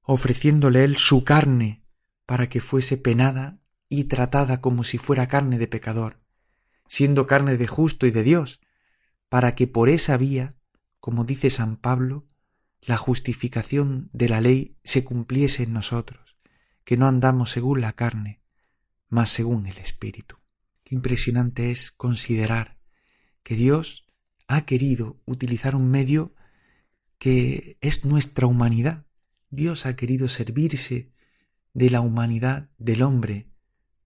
ofreciéndole 0.01 0.83
él 0.83 0.97
su 0.97 1.23
carne 1.23 1.83
para 2.25 2.47
que 2.49 2.61
fuese 2.61 2.97
penada 2.97 3.59
y 3.89 4.05
tratada 4.05 4.61
como 4.61 4.83
si 4.83 4.97
fuera 4.97 5.27
carne 5.27 5.57
de 5.57 5.67
pecador, 5.67 6.21
siendo 6.87 7.27
carne 7.27 7.57
de 7.57 7.67
justo 7.67 8.07
y 8.07 8.11
de 8.11 8.23
Dios, 8.23 8.61
para 9.29 9.55
que 9.55 9.67
por 9.67 9.89
esa 9.89 10.17
vía, 10.17 10.55
como 10.99 11.25
dice 11.25 11.49
San 11.49 11.75
Pablo, 11.75 12.25
la 12.85 12.97
justificación 12.97 14.09
de 14.13 14.29
la 14.29 14.41
ley 14.41 14.77
se 14.83 15.03
cumpliese 15.03 15.63
en 15.63 15.73
nosotros, 15.73 16.37
que 16.83 16.97
no 16.97 17.07
andamos 17.07 17.51
según 17.51 17.81
la 17.81 17.93
carne, 17.93 18.41
mas 19.09 19.29
según 19.29 19.67
el 19.67 19.77
Espíritu. 19.77 20.37
Qué 20.83 20.95
impresionante 20.95 21.71
es 21.71 21.91
considerar 21.91 22.77
que 23.41 23.55
Dios 23.55 24.05
ha 24.47 24.65
querido 24.65 25.21
utilizar 25.25 25.75
un 25.75 25.89
medio 25.89 26.35
que 27.17 27.77
es 27.79 28.05
nuestra 28.05 28.47
humanidad. 28.47 29.05
Dios 29.49 29.85
ha 29.85 29.95
querido 29.95 30.27
servirse 30.27 31.13
de 31.73 31.89
la 31.89 32.01
humanidad 32.01 32.69
del 32.77 33.01
hombre 33.01 33.49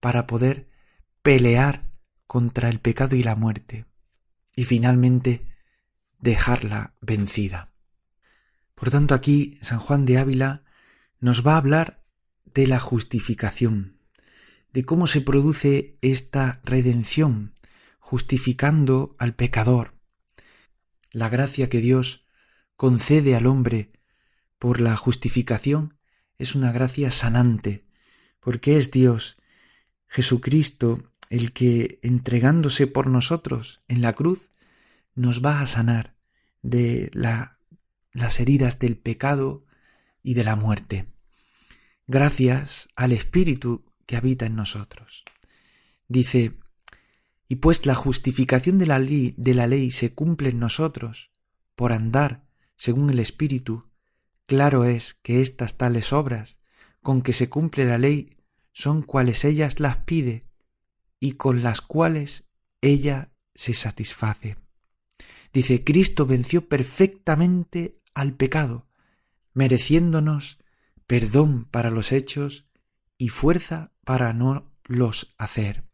para 0.00 0.26
poder 0.26 0.68
pelear 1.22 1.90
contra 2.26 2.68
el 2.68 2.80
pecado 2.80 3.16
y 3.16 3.22
la 3.22 3.34
muerte 3.34 3.86
y 4.54 4.64
finalmente 4.64 5.42
dejarla 6.20 6.94
vencida. 7.00 7.72
Por 8.78 8.90
tanto, 8.90 9.14
aquí 9.14 9.58
San 9.60 9.80
Juan 9.80 10.06
de 10.06 10.18
Ávila 10.18 10.62
nos 11.18 11.44
va 11.44 11.54
a 11.54 11.58
hablar 11.58 12.04
de 12.44 12.66
la 12.68 12.78
justificación, 12.78 13.98
de 14.72 14.84
cómo 14.84 15.06
se 15.06 15.20
produce 15.20 15.98
esta 16.00 16.60
redención, 16.64 17.54
justificando 17.98 19.16
al 19.18 19.34
pecador. 19.34 19.94
La 21.12 21.28
gracia 21.28 21.68
que 21.68 21.80
Dios 21.80 22.26
concede 22.76 23.34
al 23.34 23.46
hombre 23.46 23.92
por 24.60 24.80
la 24.80 24.96
justificación 24.96 25.98
es 26.38 26.54
una 26.54 26.70
gracia 26.70 27.10
sanante, 27.10 27.84
porque 28.38 28.78
es 28.78 28.92
Dios, 28.92 29.38
Jesucristo, 30.06 31.10
el 31.30 31.52
que, 31.52 31.98
entregándose 32.02 32.86
por 32.86 33.08
nosotros 33.08 33.82
en 33.88 34.02
la 34.02 34.12
cruz, 34.12 34.50
nos 35.14 35.44
va 35.44 35.60
a 35.60 35.66
sanar, 35.66 36.16
de 36.62 37.10
la, 37.12 37.57
las 38.12 38.40
heridas 38.40 38.78
del 38.78 38.96
pecado 38.96 39.64
y 40.22 40.34
de 40.34 40.44
la 40.44 40.56
muerte. 40.56 41.06
Gracias 42.06 42.88
al 42.96 43.12
Espíritu 43.12 43.84
que 44.06 44.16
habita 44.16 44.46
en 44.46 44.56
nosotros. 44.56 45.24
Dice, 46.08 46.58
y 47.48 47.56
pues 47.56 47.86
la 47.86 47.94
justificación 47.94 48.78
de 48.78 48.86
la, 48.86 48.98
ley, 48.98 49.34
de 49.36 49.54
la 49.54 49.66
ley 49.66 49.90
se 49.90 50.14
cumple 50.14 50.50
en 50.50 50.58
nosotros, 50.58 51.32
por 51.74 51.92
andar 51.92 52.46
según 52.76 53.10
el 53.10 53.18
Espíritu, 53.18 53.90
claro 54.46 54.84
es 54.84 55.14
que 55.14 55.40
estas 55.40 55.76
tales 55.76 56.12
obras 56.12 56.60
con 57.02 57.22
que 57.22 57.32
se 57.32 57.48
cumple 57.48 57.84
la 57.84 57.98
ley 57.98 58.36
son 58.72 59.02
cuales 59.02 59.44
ellas 59.44 59.80
las 59.80 59.98
pide 59.98 60.48
y 61.20 61.32
con 61.32 61.62
las 61.62 61.80
cuales 61.80 62.48
ella 62.80 63.32
se 63.54 63.74
satisface. 63.74 64.56
Dice, 65.52 65.84
Cristo 65.84 66.26
venció 66.26 66.68
perfectamente 66.68 67.96
al 68.14 68.34
pecado, 68.34 68.88
mereciéndonos 69.54 70.58
perdón 71.06 71.64
para 71.64 71.90
los 71.90 72.12
hechos 72.12 72.68
y 73.16 73.30
fuerza 73.30 73.92
para 74.04 74.32
no 74.32 74.70
los 74.84 75.34
hacer. 75.38 75.88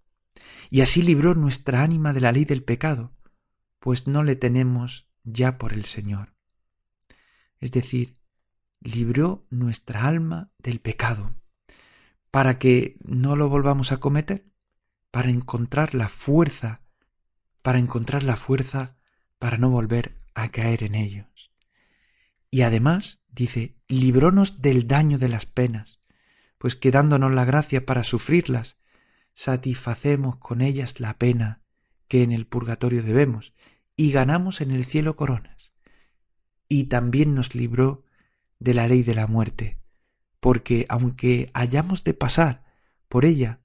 Y 0.71 0.81
así 0.81 1.03
libró 1.03 1.35
nuestra 1.35 1.83
ánima 1.83 2.13
de 2.13 2.21
la 2.21 2.33
ley 2.33 2.45
del 2.45 2.65
pecado, 2.65 3.15
pues 3.79 4.07
no 4.07 4.23
le 4.23 4.37
tenemos 4.37 5.09
ya 5.23 5.57
por 5.57 5.73
el 5.73 5.85
Señor. 5.85 6.35
Es 7.61 7.71
decir, 7.71 8.15
libró 8.81 9.47
nuestra 9.51 10.05
alma 10.07 10.53
del 10.59 10.81
pecado, 10.81 11.35
para 12.31 12.59
que 12.59 12.99
no 13.05 13.37
lo 13.37 13.49
volvamos 13.49 13.93
a 13.93 13.99
cometer, 14.01 14.51
para 15.11 15.31
encontrar 15.31 15.95
la 15.95 16.09
fuerza, 16.09 16.83
para 17.63 17.79
encontrar 17.79 18.25
la 18.25 18.37
fuerza 18.37 18.99
para 19.45 19.59
no 19.59 19.69
volver 19.69 20.17
a 20.35 20.49
caer 20.49 20.85
en 20.85 20.95
ellos. 20.95 21.53
Y 22.51 22.63
además, 22.63 23.21
dice, 23.29 23.77
librónos 23.89 24.63
del 24.63 24.89
daño 24.89 25.19
de 25.19 25.29
las 25.29 25.45
penas, 25.45 26.01
pues 26.57 26.77
que 26.77 26.91
dándonos 26.91 27.31
la 27.31 27.45
gracia 27.45 27.85
para 27.85 28.05
sufrirlas, 28.05 28.79
satisfacemos 29.35 30.39
con 30.39 30.63
ellas 30.63 30.99
la 30.99 31.19
pena 31.19 31.61
que 32.09 32.23
en 32.23 32.33
el 32.33 32.47
purgatorio 32.47 33.03
debemos, 33.03 33.53
y 33.97 34.13
ganamos 34.13 34.63
en 34.63 34.71
el 34.71 34.87
cielo 34.87 35.15
coronas. 35.15 35.75
Y 36.67 36.85
también 36.85 37.35
nos 37.35 37.55
libró 37.55 38.03
de 38.61 38.73
la 38.73 38.89
ley 38.89 39.03
de 39.03 39.15
la 39.15 39.27
muerte, 39.27 39.79
porque 40.41 40.87
aunque 40.89 41.51
hayamos 41.53 42.03
de 42.03 42.15
pasar 42.15 42.65
por 43.11 43.27
ella, 43.27 43.61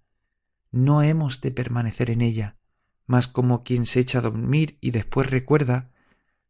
no 0.71 1.03
hemos 1.03 1.39
de 1.39 1.51
permanecer 1.51 2.09
en 2.09 2.21
ella, 2.21 2.58
mas 3.09 3.27
como 3.27 3.63
quien 3.63 3.87
se 3.87 4.01
echa 4.01 4.19
a 4.19 4.21
dormir 4.21 4.77
y 4.81 4.91
después 4.91 5.27
recuerda, 5.27 5.91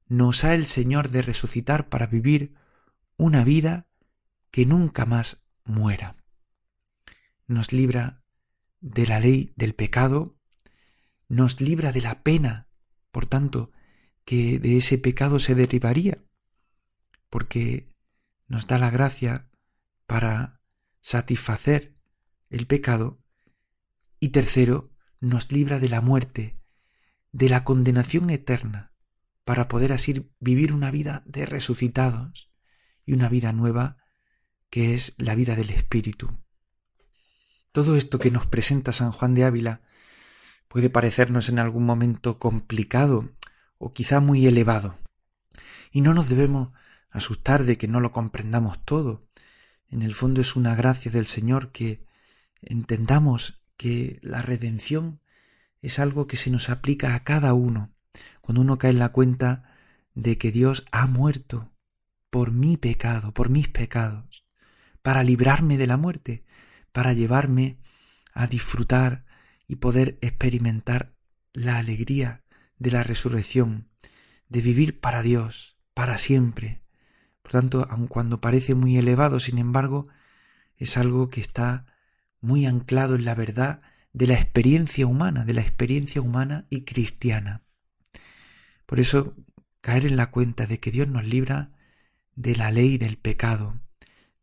nos 0.08 0.44
ha 0.44 0.56
el 0.56 0.66
Señor 0.66 1.08
de 1.08 1.22
resucitar 1.22 1.88
para 1.88 2.06
vivir 2.06 2.54
una 3.16 3.46
vida 3.46 3.88
que 4.52 4.66
nunca 4.66 5.06
más 5.06 5.46
muera. 5.64 6.18
Nos 7.48 7.72
libra 7.72 8.26
de 8.82 9.08
la 9.08 9.22
ley 9.22 9.54
del 9.56 9.74
pecado, 9.74 10.36
nos 11.30 11.62
libra 11.62 11.94
de 11.94 12.02
la 12.02 12.24
pena, 12.24 12.68
por 13.12 13.26
tanto, 13.26 13.72
que 14.26 14.60
de 14.60 14.76
ese 14.76 14.98
pecado 14.98 15.40
se 15.40 15.56
derivaría, 15.56 16.26
porque 17.30 17.96
nos 18.48 18.68
da 18.68 18.78
la 18.80 18.90
gracia 18.90 19.50
para 20.08 20.60
satisfacer 21.00 21.96
el 22.50 22.68
pecado, 22.68 23.24
y 24.20 24.30
tercero, 24.30 24.92
nos 25.22 25.52
libra 25.52 25.80
de 25.80 25.90
la 25.90 26.02
muerte, 26.02 26.59
de 27.32 27.50
la 27.50 27.64
condenación 27.64 28.30
eterna, 28.30 28.94
para 29.44 29.68
poder 29.68 29.92
así 29.92 30.32
vivir 30.40 30.74
una 30.74 30.92
vida 30.92 31.24
de 31.26 31.46
resucitados 31.46 32.52
y 33.06 33.14
una 33.14 33.30
vida 33.30 33.54
nueva 33.54 33.98
que 34.70 34.94
es 34.94 35.16
la 35.18 35.36
vida 35.36 35.56
del 35.56 35.72
Espíritu. 35.72 36.30
Todo 37.72 37.96
esto 37.96 38.20
que 38.20 38.32
nos 38.32 38.46
presenta 38.46 38.94
San 38.94 39.12
Juan 39.12 39.36
de 39.36 39.44
Ávila 39.44 39.82
puede 40.68 40.90
parecernos 40.90 41.50
en 41.50 41.60
algún 41.60 41.86
momento 41.86 42.40
complicado 42.40 43.34
o 43.78 43.94
quizá 43.94 44.20
muy 44.20 44.46
elevado. 44.46 44.98
Y 45.92 46.02
no 46.02 46.14
nos 46.14 46.30
debemos 46.30 46.72
asustar 47.12 47.64
de 47.64 47.78
que 47.78 47.88
no 47.88 48.00
lo 48.00 48.12
comprendamos 48.12 48.84
todo. 48.86 49.28
En 49.90 50.02
el 50.04 50.14
fondo 50.14 50.42
es 50.42 50.56
una 50.56 50.76
gracia 50.76 51.12
del 51.12 51.26
Señor 51.26 51.72
que 51.72 52.06
entendamos 52.62 53.64
que 53.78 54.20
la 54.22 54.42
redención 54.42 55.22
es 55.82 56.00
algo 56.00 56.28
que 56.28 56.38
se 56.38 56.50
nos 56.50 56.70
aplica 56.70 57.16
a 57.16 57.24
cada 57.24 57.54
uno. 57.54 57.94
Cuando 58.42 58.62
uno 58.62 58.78
cae 58.78 58.92
en 58.92 59.00
la 59.00 59.10
cuenta 59.10 59.64
de 60.14 60.38
que 60.38 60.52
Dios 60.52 60.86
ha 60.92 61.08
muerto 61.08 61.72
por 62.30 62.52
mi 62.52 62.78
pecado, 62.78 63.34
por 63.34 63.50
mis 63.50 63.70
pecados, 63.70 64.46
para 65.02 65.24
librarme 65.24 65.78
de 65.78 65.88
la 65.88 65.98
muerte, 65.98 66.46
para 66.92 67.14
llevarme 67.14 67.80
a 68.34 68.48
disfrutar 68.48 69.26
y 69.68 69.78
poder 69.78 70.18
experimentar 70.22 71.16
la 71.54 71.78
alegría 71.78 72.44
de 72.78 72.92
la 72.92 73.04
resurrección, 73.04 73.90
de 74.48 74.62
vivir 74.62 75.00
para 75.00 75.22
Dios, 75.22 75.78
para 75.94 76.18
siempre. 76.18 76.84
Por 77.42 77.52
tanto, 77.52 77.86
aun 77.90 78.08
cuando 78.08 78.42
parece 78.42 78.76
muy 78.76 78.98
elevado, 78.98 79.40
sin 79.40 79.58
embargo, 79.58 80.08
es 80.78 80.98
algo 80.98 81.30
que 81.30 81.42
está 81.42 81.86
muy 82.42 82.66
anclado 82.66 83.16
en 83.16 83.26
la 83.26 83.36
verdad 83.36 83.82
de 84.14 84.28
la 84.28 84.34
experiencia 84.36 85.06
humana, 85.06 85.46
de 85.46 85.54
la 85.54 85.62
experiencia 85.62 86.22
humana 86.22 86.66
y 86.70 86.82
cristiana. 86.82 87.64
Por 88.86 89.00
eso, 89.00 89.36
caer 89.82 90.06
en 90.06 90.18
la 90.18 90.32
cuenta 90.32 90.66
de 90.66 90.80
que 90.80 90.92
Dios 90.92 91.08
nos 91.08 91.26
libra 91.26 91.72
de 92.36 92.56
la 92.56 92.72
ley 92.72 92.98
del 92.98 93.18
pecado, 93.18 93.82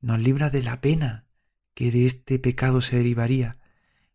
nos 0.00 0.20
libra 0.20 0.50
de 0.50 0.62
la 0.62 0.80
pena 0.80 1.26
que 1.74 1.90
de 1.90 2.06
este 2.06 2.38
pecado 2.38 2.80
se 2.80 2.96
derivaría 2.96 3.58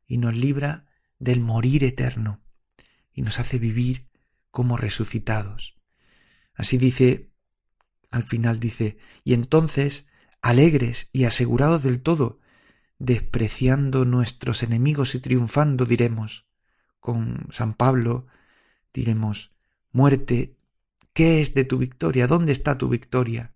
y 0.08 0.18
nos 0.18 0.36
libra 0.36 0.86
del 1.20 1.40
morir 1.40 1.84
eterno 1.84 2.42
y 3.14 3.22
nos 3.22 3.40
hace 3.40 3.60
vivir 3.60 4.10
como 4.50 4.78
resucitados. 4.78 5.78
Así 6.54 6.78
dice, 6.78 7.32
al 8.10 8.24
final 8.24 8.60
dice, 8.60 8.98
y 9.24 9.34
entonces, 9.34 10.08
alegres 10.42 11.10
y 11.14 11.26
asegurados 11.26 11.84
del 11.84 12.02
todo 12.02 12.41
despreciando 13.02 14.06
nuestros 14.06 14.62
enemigos 14.62 15.16
y 15.16 15.20
triunfando, 15.20 15.86
diremos, 15.86 16.46
con 17.00 17.48
San 17.50 17.74
Pablo, 17.74 18.28
diremos, 18.94 19.56
muerte, 19.92 20.56
¿qué 21.12 21.42
es 21.42 21.56
de 21.56 21.66
tu 21.66 21.80
victoria? 21.80 22.28
¿Dónde 22.28 22.52
está 22.52 22.78
tu 22.78 22.90
victoria? 22.90 23.56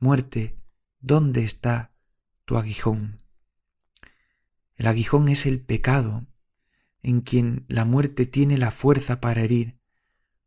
Muerte, 0.00 0.58
¿dónde 0.98 1.44
está 1.44 1.92
tu 2.44 2.56
aguijón? 2.56 3.22
El 4.74 4.88
aguijón 4.88 5.28
es 5.28 5.46
el 5.46 5.60
pecado, 5.60 6.26
en 7.04 7.20
quien 7.20 7.64
la 7.68 7.84
muerte 7.84 8.26
tiene 8.26 8.58
la 8.58 8.72
fuerza 8.72 9.20
para 9.20 9.42
herir, 9.42 9.78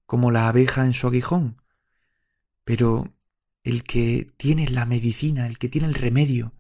como 0.05 0.29
la 0.29 0.49
abeja 0.49 0.85
en 0.85 0.93
su 0.93 1.07
aguijón. 1.07 1.61
Pero 2.65 3.15
el 3.63 3.83
que 3.83 4.33
tiene 4.35 4.67
la 4.67 4.85
medicina, 4.85 5.47
el 5.47 5.57
que 5.57 5.69
tiene 5.69 5.87
el 5.87 5.93
remedio, 5.93 6.53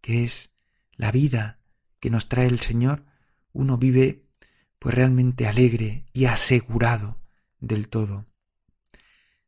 que 0.00 0.22
es 0.22 0.55
la 0.96 1.12
vida 1.12 1.60
que 2.00 2.10
nos 2.10 2.28
trae 2.28 2.46
el 2.46 2.60
Señor, 2.60 3.04
uno 3.52 3.78
vive 3.78 4.26
pues 4.78 4.94
realmente 4.94 5.46
alegre 5.46 6.06
y 6.12 6.26
asegurado 6.26 7.20
del 7.60 7.88
todo. 7.88 8.26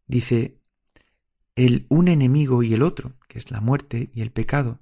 Dice, 0.07 0.59
el 1.55 1.87
un 1.91 2.09
enemigo 2.09 2.63
y 2.63 2.73
el 2.75 2.83
otro, 2.83 3.17
que 3.29 3.39
es 3.39 3.51
la 3.51 3.61
muerte 3.61 4.11
y 4.15 4.23
el 4.23 4.31
pecado, 4.31 4.81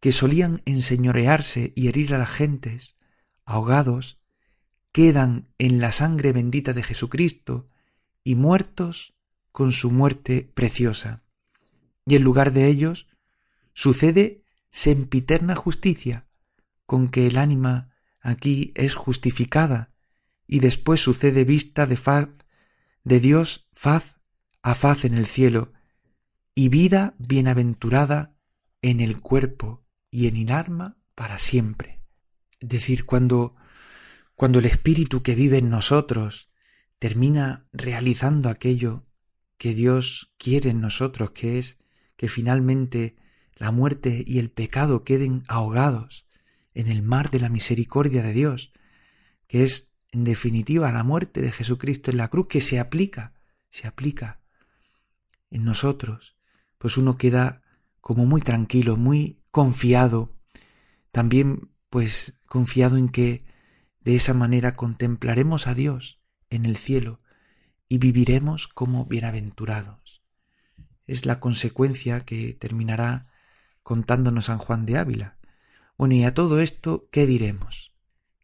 que 0.00 0.12
solían 0.12 0.62
enseñorearse 0.64 1.72
y 1.74 1.88
herir 1.88 2.14
a 2.14 2.18
las 2.18 2.30
gentes, 2.30 2.96
ahogados, 3.44 4.20
quedan 4.92 5.48
en 5.58 5.80
la 5.80 5.92
sangre 5.92 6.32
bendita 6.32 6.72
de 6.72 6.82
Jesucristo 6.82 7.68
y 8.22 8.36
muertos 8.36 9.16
con 9.52 9.72
su 9.72 9.90
muerte 9.90 10.50
preciosa. 10.54 11.24
Y 12.06 12.16
en 12.16 12.22
lugar 12.22 12.52
de 12.52 12.68
ellos 12.68 13.08
sucede 13.72 14.43
sempiterna 14.74 15.54
justicia 15.54 16.26
con 16.84 17.08
que 17.08 17.28
el 17.28 17.38
ánima 17.38 17.94
aquí 18.20 18.72
es 18.74 18.96
justificada 18.96 19.94
y 20.48 20.58
después 20.58 20.98
sucede 20.98 21.44
vista 21.44 21.86
de 21.86 21.96
faz 21.96 22.28
de 23.04 23.20
Dios 23.20 23.68
faz 23.72 24.18
a 24.62 24.74
faz 24.74 25.04
en 25.04 25.14
el 25.14 25.26
cielo 25.26 25.72
y 26.56 26.70
vida 26.70 27.14
bienaventurada 27.18 28.36
en 28.82 28.98
el 28.98 29.20
cuerpo 29.20 29.86
y 30.10 30.26
en 30.26 30.34
el 30.36 30.50
alma 30.50 30.98
para 31.14 31.38
siempre. 31.38 32.02
Es 32.58 32.68
decir, 32.68 33.06
cuando 33.06 33.54
cuando 34.34 34.58
el 34.58 34.64
espíritu 34.64 35.22
que 35.22 35.36
vive 35.36 35.58
en 35.58 35.70
nosotros 35.70 36.50
termina 36.98 37.64
realizando 37.72 38.48
aquello 38.48 39.06
que 39.56 39.72
Dios 39.72 40.34
quiere 40.36 40.70
en 40.70 40.80
nosotros, 40.80 41.30
que 41.30 41.60
es 41.60 41.78
que 42.16 42.26
finalmente 42.28 43.14
la 43.56 43.70
muerte 43.70 44.24
y 44.26 44.38
el 44.38 44.50
pecado 44.50 45.04
queden 45.04 45.44
ahogados 45.48 46.26
en 46.74 46.88
el 46.88 47.02
mar 47.02 47.30
de 47.30 47.40
la 47.40 47.48
misericordia 47.48 48.22
de 48.22 48.32
Dios, 48.32 48.72
que 49.46 49.62
es 49.62 49.92
en 50.10 50.24
definitiva 50.24 50.92
la 50.92 51.04
muerte 51.04 51.40
de 51.40 51.50
Jesucristo 51.50 52.10
en 52.10 52.16
la 52.16 52.28
cruz 52.28 52.48
que 52.48 52.60
se 52.60 52.78
aplica, 52.78 53.34
se 53.70 53.86
aplica 53.86 54.40
en 55.50 55.64
nosotros, 55.64 56.36
pues 56.78 56.96
uno 56.96 57.16
queda 57.16 57.62
como 58.00 58.26
muy 58.26 58.40
tranquilo, 58.40 58.96
muy 58.96 59.40
confiado, 59.50 60.36
también 61.10 61.70
pues 61.90 62.38
confiado 62.46 62.96
en 62.96 63.08
que 63.08 63.44
de 64.00 64.16
esa 64.16 64.34
manera 64.34 64.76
contemplaremos 64.76 65.66
a 65.66 65.74
Dios 65.74 66.20
en 66.50 66.66
el 66.66 66.76
cielo 66.76 67.20
y 67.88 67.98
viviremos 67.98 68.68
como 68.68 69.06
bienaventurados. 69.06 70.22
Es 71.06 71.26
la 71.26 71.40
consecuencia 71.40 72.20
que 72.20 72.54
terminará 72.54 73.28
contándonos 73.84 74.46
San 74.46 74.58
Juan 74.58 74.86
de 74.86 74.98
Ávila. 74.98 75.38
Bueno, 75.96 76.16
y 76.16 76.24
a 76.24 76.34
todo 76.34 76.58
esto, 76.58 77.08
¿qué 77.12 77.26
diremos? 77.26 77.94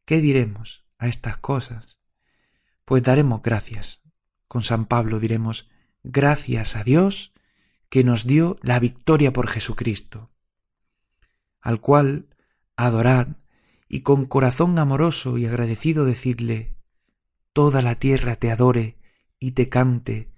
¿Qué 0.04 0.20
diremos 0.20 0.86
a 0.98 1.08
estas 1.08 1.38
cosas? 1.38 1.98
Pues 2.84 3.02
daremos 3.02 3.42
gracias. 3.42 4.02
Con 4.46 4.62
San 4.62 4.84
Pablo 4.84 5.18
diremos, 5.18 5.68
gracias 6.04 6.76
a 6.76 6.84
Dios 6.84 7.32
que 7.88 8.04
nos 8.04 8.26
dio 8.26 8.58
la 8.62 8.78
victoria 8.78 9.32
por 9.32 9.48
Jesucristo, 9.48 10.30
al 11.60 11.80
cual 11.80 12.28
adorad 12.76 13.28
y 13.88 14.00
con 14.00 14.26
corazón 14.26 14.78
amoroso 14.78 15.38
y 15.38 15.46
agradecido 15.46 16.04
decidle, 16.04 16.76
toda 17.52 17.82
la 17.82 17.96
tierra 17.96 18.36
te 18.36 18.52
adore 18.52 18.98
y 19.38 19.52
te 19.52 19.68
cante 19.68 20.32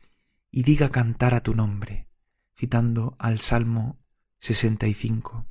y 0.51 0.63
diga 0.63 0.89
cantar 0.89 1.35
a 1.35 1.43
tu 1.43 1.55
nombre, 1.55 2.09
citando 2.55 3.17
al 3.19 3.41
Salmo 3.41 4.02
65. 4.43 5.47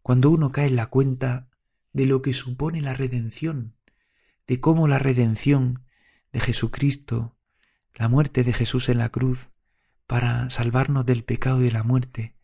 Cuando 0.00 0.30
uno 0.30 0.52
cae 0.52 0.68
en 0.68 0.76
la 0.76 0.86
cuenta 0.86 1.50
de 1.92 2.06
lo 2.06 2.22
que 2.22 2.32
supone 2.32 2.80
la 2.80 2.94
redención, 2.94 3.74
de 4.46 4.60
cómo 4.60 4.86
la 4.86 5.00
redención 5.00 5.84
de 6.32 6.38
Jesucristo, 6.38 7.36
la 7.96 8.08
muerte 8.08 8.44
de 8.44 8.52
Jesús 8.52 8.88
en 8.88 8.98
la 8.98 9.08
cruz, 9.08 9.50
para 10.06 10.48
salvarnos 10.50 11.04
del 11.04 11.24
pecado 11.24 11.60
y 11.60 11.64
de 11.64 11.72
la 11.72 11.82
muerte, 11.82 12.36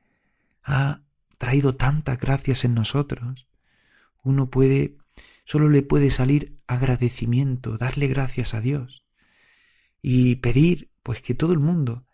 ha 0.64 1.02
traído 1.38 1.76
tantas 1.76 2.18
gracias 2.18 2.64
en 2.64 2.74
nosotros, 2.74 3.46
uno 4.24 4.50
puede, 4.50 4.98
solo 5.44 5.68
le 5.68 5.82
puede 5.82 6.10
salir 6.10 6.60
agradecimiento, 6.66 7.78
darle 7.78 8.08
gracias 8.08 8.52
a 8.54 8.60
Dios 8.60 9.04
y 10.02 10.36
pedir 10.36 10.90
pues 11.04 11.22
que 11.22 11.34
todo 11.34 11.52
el 11.52 11.60
mundo 11.60 12.04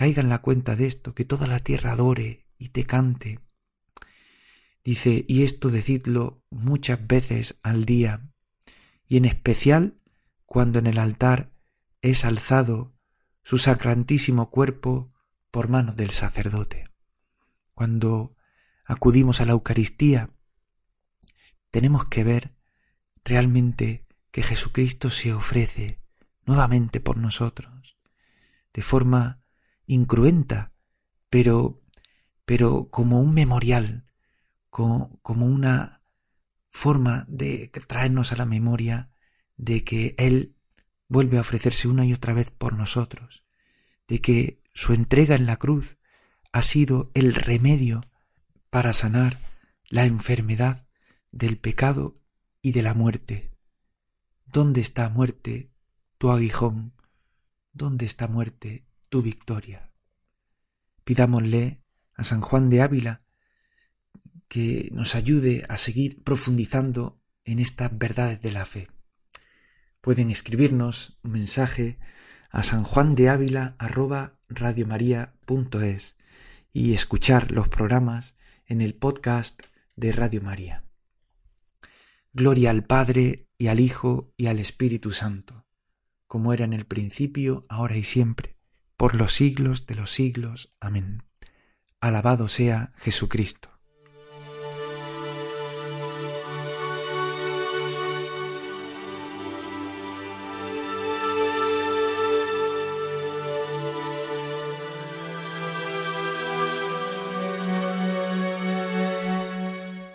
caiga 0.00 0.22
en 0.22 0.30
la 0.30 0.38
cuenta 0.38 0.76
de 0.76 0.86
esto, 0.86 1.14
que 1.14 1.26
toda 1.26 1.46
la 1.46 1.58
tierra 1.58 1.92
adore 1.92 2.46
y 2.56 2.70
te 2.70 2.86
cante. 2.86 3.38
Dice, 4.82 5.26
y 5.28 5.42
esto 5.42 5.68
decidlo 5.68 6.42
muchas 6.48 7.06
veces 7.06 7.60
al 7.62 7.84
día, 7.84 8.32
y 9.06 9.18
en 9.18 9.26
especial 9.26 10.00
cuando 10.46 10.78
en 10.78 10.86
el 10.86 10.98
altar 10.98 11.52
es 12.00 12.24
alzado 12.24 12.96
su 13.42 13.58
sacrantísimo 13.58 14.48
cuerpo 14.50 15.12
por 15.50 15.68
manos 15.68 15.96
del 15.96 16.08
sacerdote. 16.08 16.88
Cuando 17.74 18.34
acudimos 18.86 19.42
a 19.42 19.44
la 19.44 19.52
Eucaristía, 19.52 20.30
tenemos 21.70 22.06
que 22.06 22.24
ver 22.24 22.56
realmente 23.22 24.06
que 24.30 24.42
Jesucristo 24.42 25.10
se 25.10 25.34
ofrece 25.34 26.00
nuevamente 26.46 27.00
por 27.00 27.18
nosotros, 27.18 27.98
de 28.72 28.80
forma 28.80 29.39
incruenta, 29.90 30.72
pero, 31.30 31.82
pero 32.44 32.90
como 32.90 33.20
un 33.20 33.34
memorial, 33.34 34.06
como, 34.70 35.18
como 35.22 35.46
una 35.46 36.02
forma 36.70 37.24
de 37.26 37.68
traernos 37.88 38.30
a 38.30 38.36
la 38.36 38.44
memoria 38.44 39.10
de 39.56 39.82
que 39.82 40.14
Él 40.16 40.54
vuelve 41.08 41.38
a 41.38 41.40
ofrecerse 41.40 41.88
una 41.88 42.06
y 42.06 42.12
otra 42.12 42.34
vez 42.34 42.52
por 42.52 42.74
nosotros, 42.74 43.44
de 44.06 44.20
que 44.20 44.62
su 44.74 44.92
entrega 44.92 45.34
en 45.34 45.46
la 45.46 45.56
cruz 45.56 45.96
ha 46.52 46.62
sido 46.62 47.10
el 47.14 47.34
remedio 47.34 48.08
para 48.70 48.92
sanar 48.92 49.40
la 49.88 50.04
enfermedad 50.04 50.86
del 51.32 51.58
pecado 51.58 52.22
y 52.62 52.70
de 52.70 52.82
la 52.82 52.94
muerte. 52.94 53.50
¿Dónde 54.46 54.80
está 54.80 55.08
muerte 55.08 55.72
tu 56.16 56.30
aguijón? 56.30 56.94
¿Dónde 57.72 58.06
está 58.06 58.28
muerte 58.28 58.86
tu 59.10 59.20
victoria? 59.20 59.92
Pidámosle 61.04 61.82
a 62.14 62.24
San 62.24 62.40
Juan 62.40 62.70
de 62.70 62.80
Ávila 62.80 63.22
que 64.48 64.88
nos 64.92 65.14
ayude 65.14 65.64
a 65.68 65.76
seguir 65.76 66.22
profundizando 66.22 67.20
en 67.44 67.58
estas 67.58 67.96
verdades 67.96 68.40
de 68.40 68.52
la 68.52 68.64
fe. 68.64 68.88
Pueden 70.00 70.30
escribirnos 70.30 71.18
un 71.22 71.32
mensaje 71.32 71.98
a 72.50 72.62
San 72.62 72.84
Juan 72.84 73.14
de 73.14 73.28
Ávila 73.28 73.76
y 76.72 76.94
escuchar 76.94 77.52
los 77.52 77.68
programas 77.68 78.36
en 78.66 78.80
el 78.80 78.94
podcast 78.94 79.62
de 79.96 80.12
Radio 80.12 80.40
María. 80.40 80.84
Gloria 82.32 82.70
al 82.70 82.84
Padre 82.84 83.48
y 83.58 83.66
al 83.66 83.80
Hijo 83.80 84.32
y 84.36 84.46
al 84.46 84.58
Espíritu 84.58 85.10
Santo, 85.10 85.66
como 86.26 86.52
era 86.52 86.64
en 86.64 86.72
el 86.72 86.86
principio, 86.86 87.62
ahora 87.68 87.96
y 87.96 88.04
siempre, 88.04 88.59
por 89.00 89.14
los 89.14 89.32
siglos 89.32 89.86
de 89.86 89.94
los 89.94 90.10
siglos. 90.10 90.68
Amén. 90.78 91.22
Alabado 92.02 92.48
sea 92.48 92.90
Jesucristo. 92.98 93.70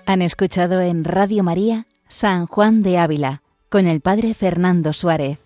Han 0.06 0.21
escuchado 0.21 0.80
en 0.82 1.04
Radio 1.04 1.43
María 1.43 1.88
San 2.08 2.45
Juan 2.45 2.84
de 2.84 3.00
Ávila 3.00 3.41
con 3.69 3.88
el 3.88 4.02
Padre 4.02 4.36
Fernando 4.36 4.93
Suárez. 4.93 5.44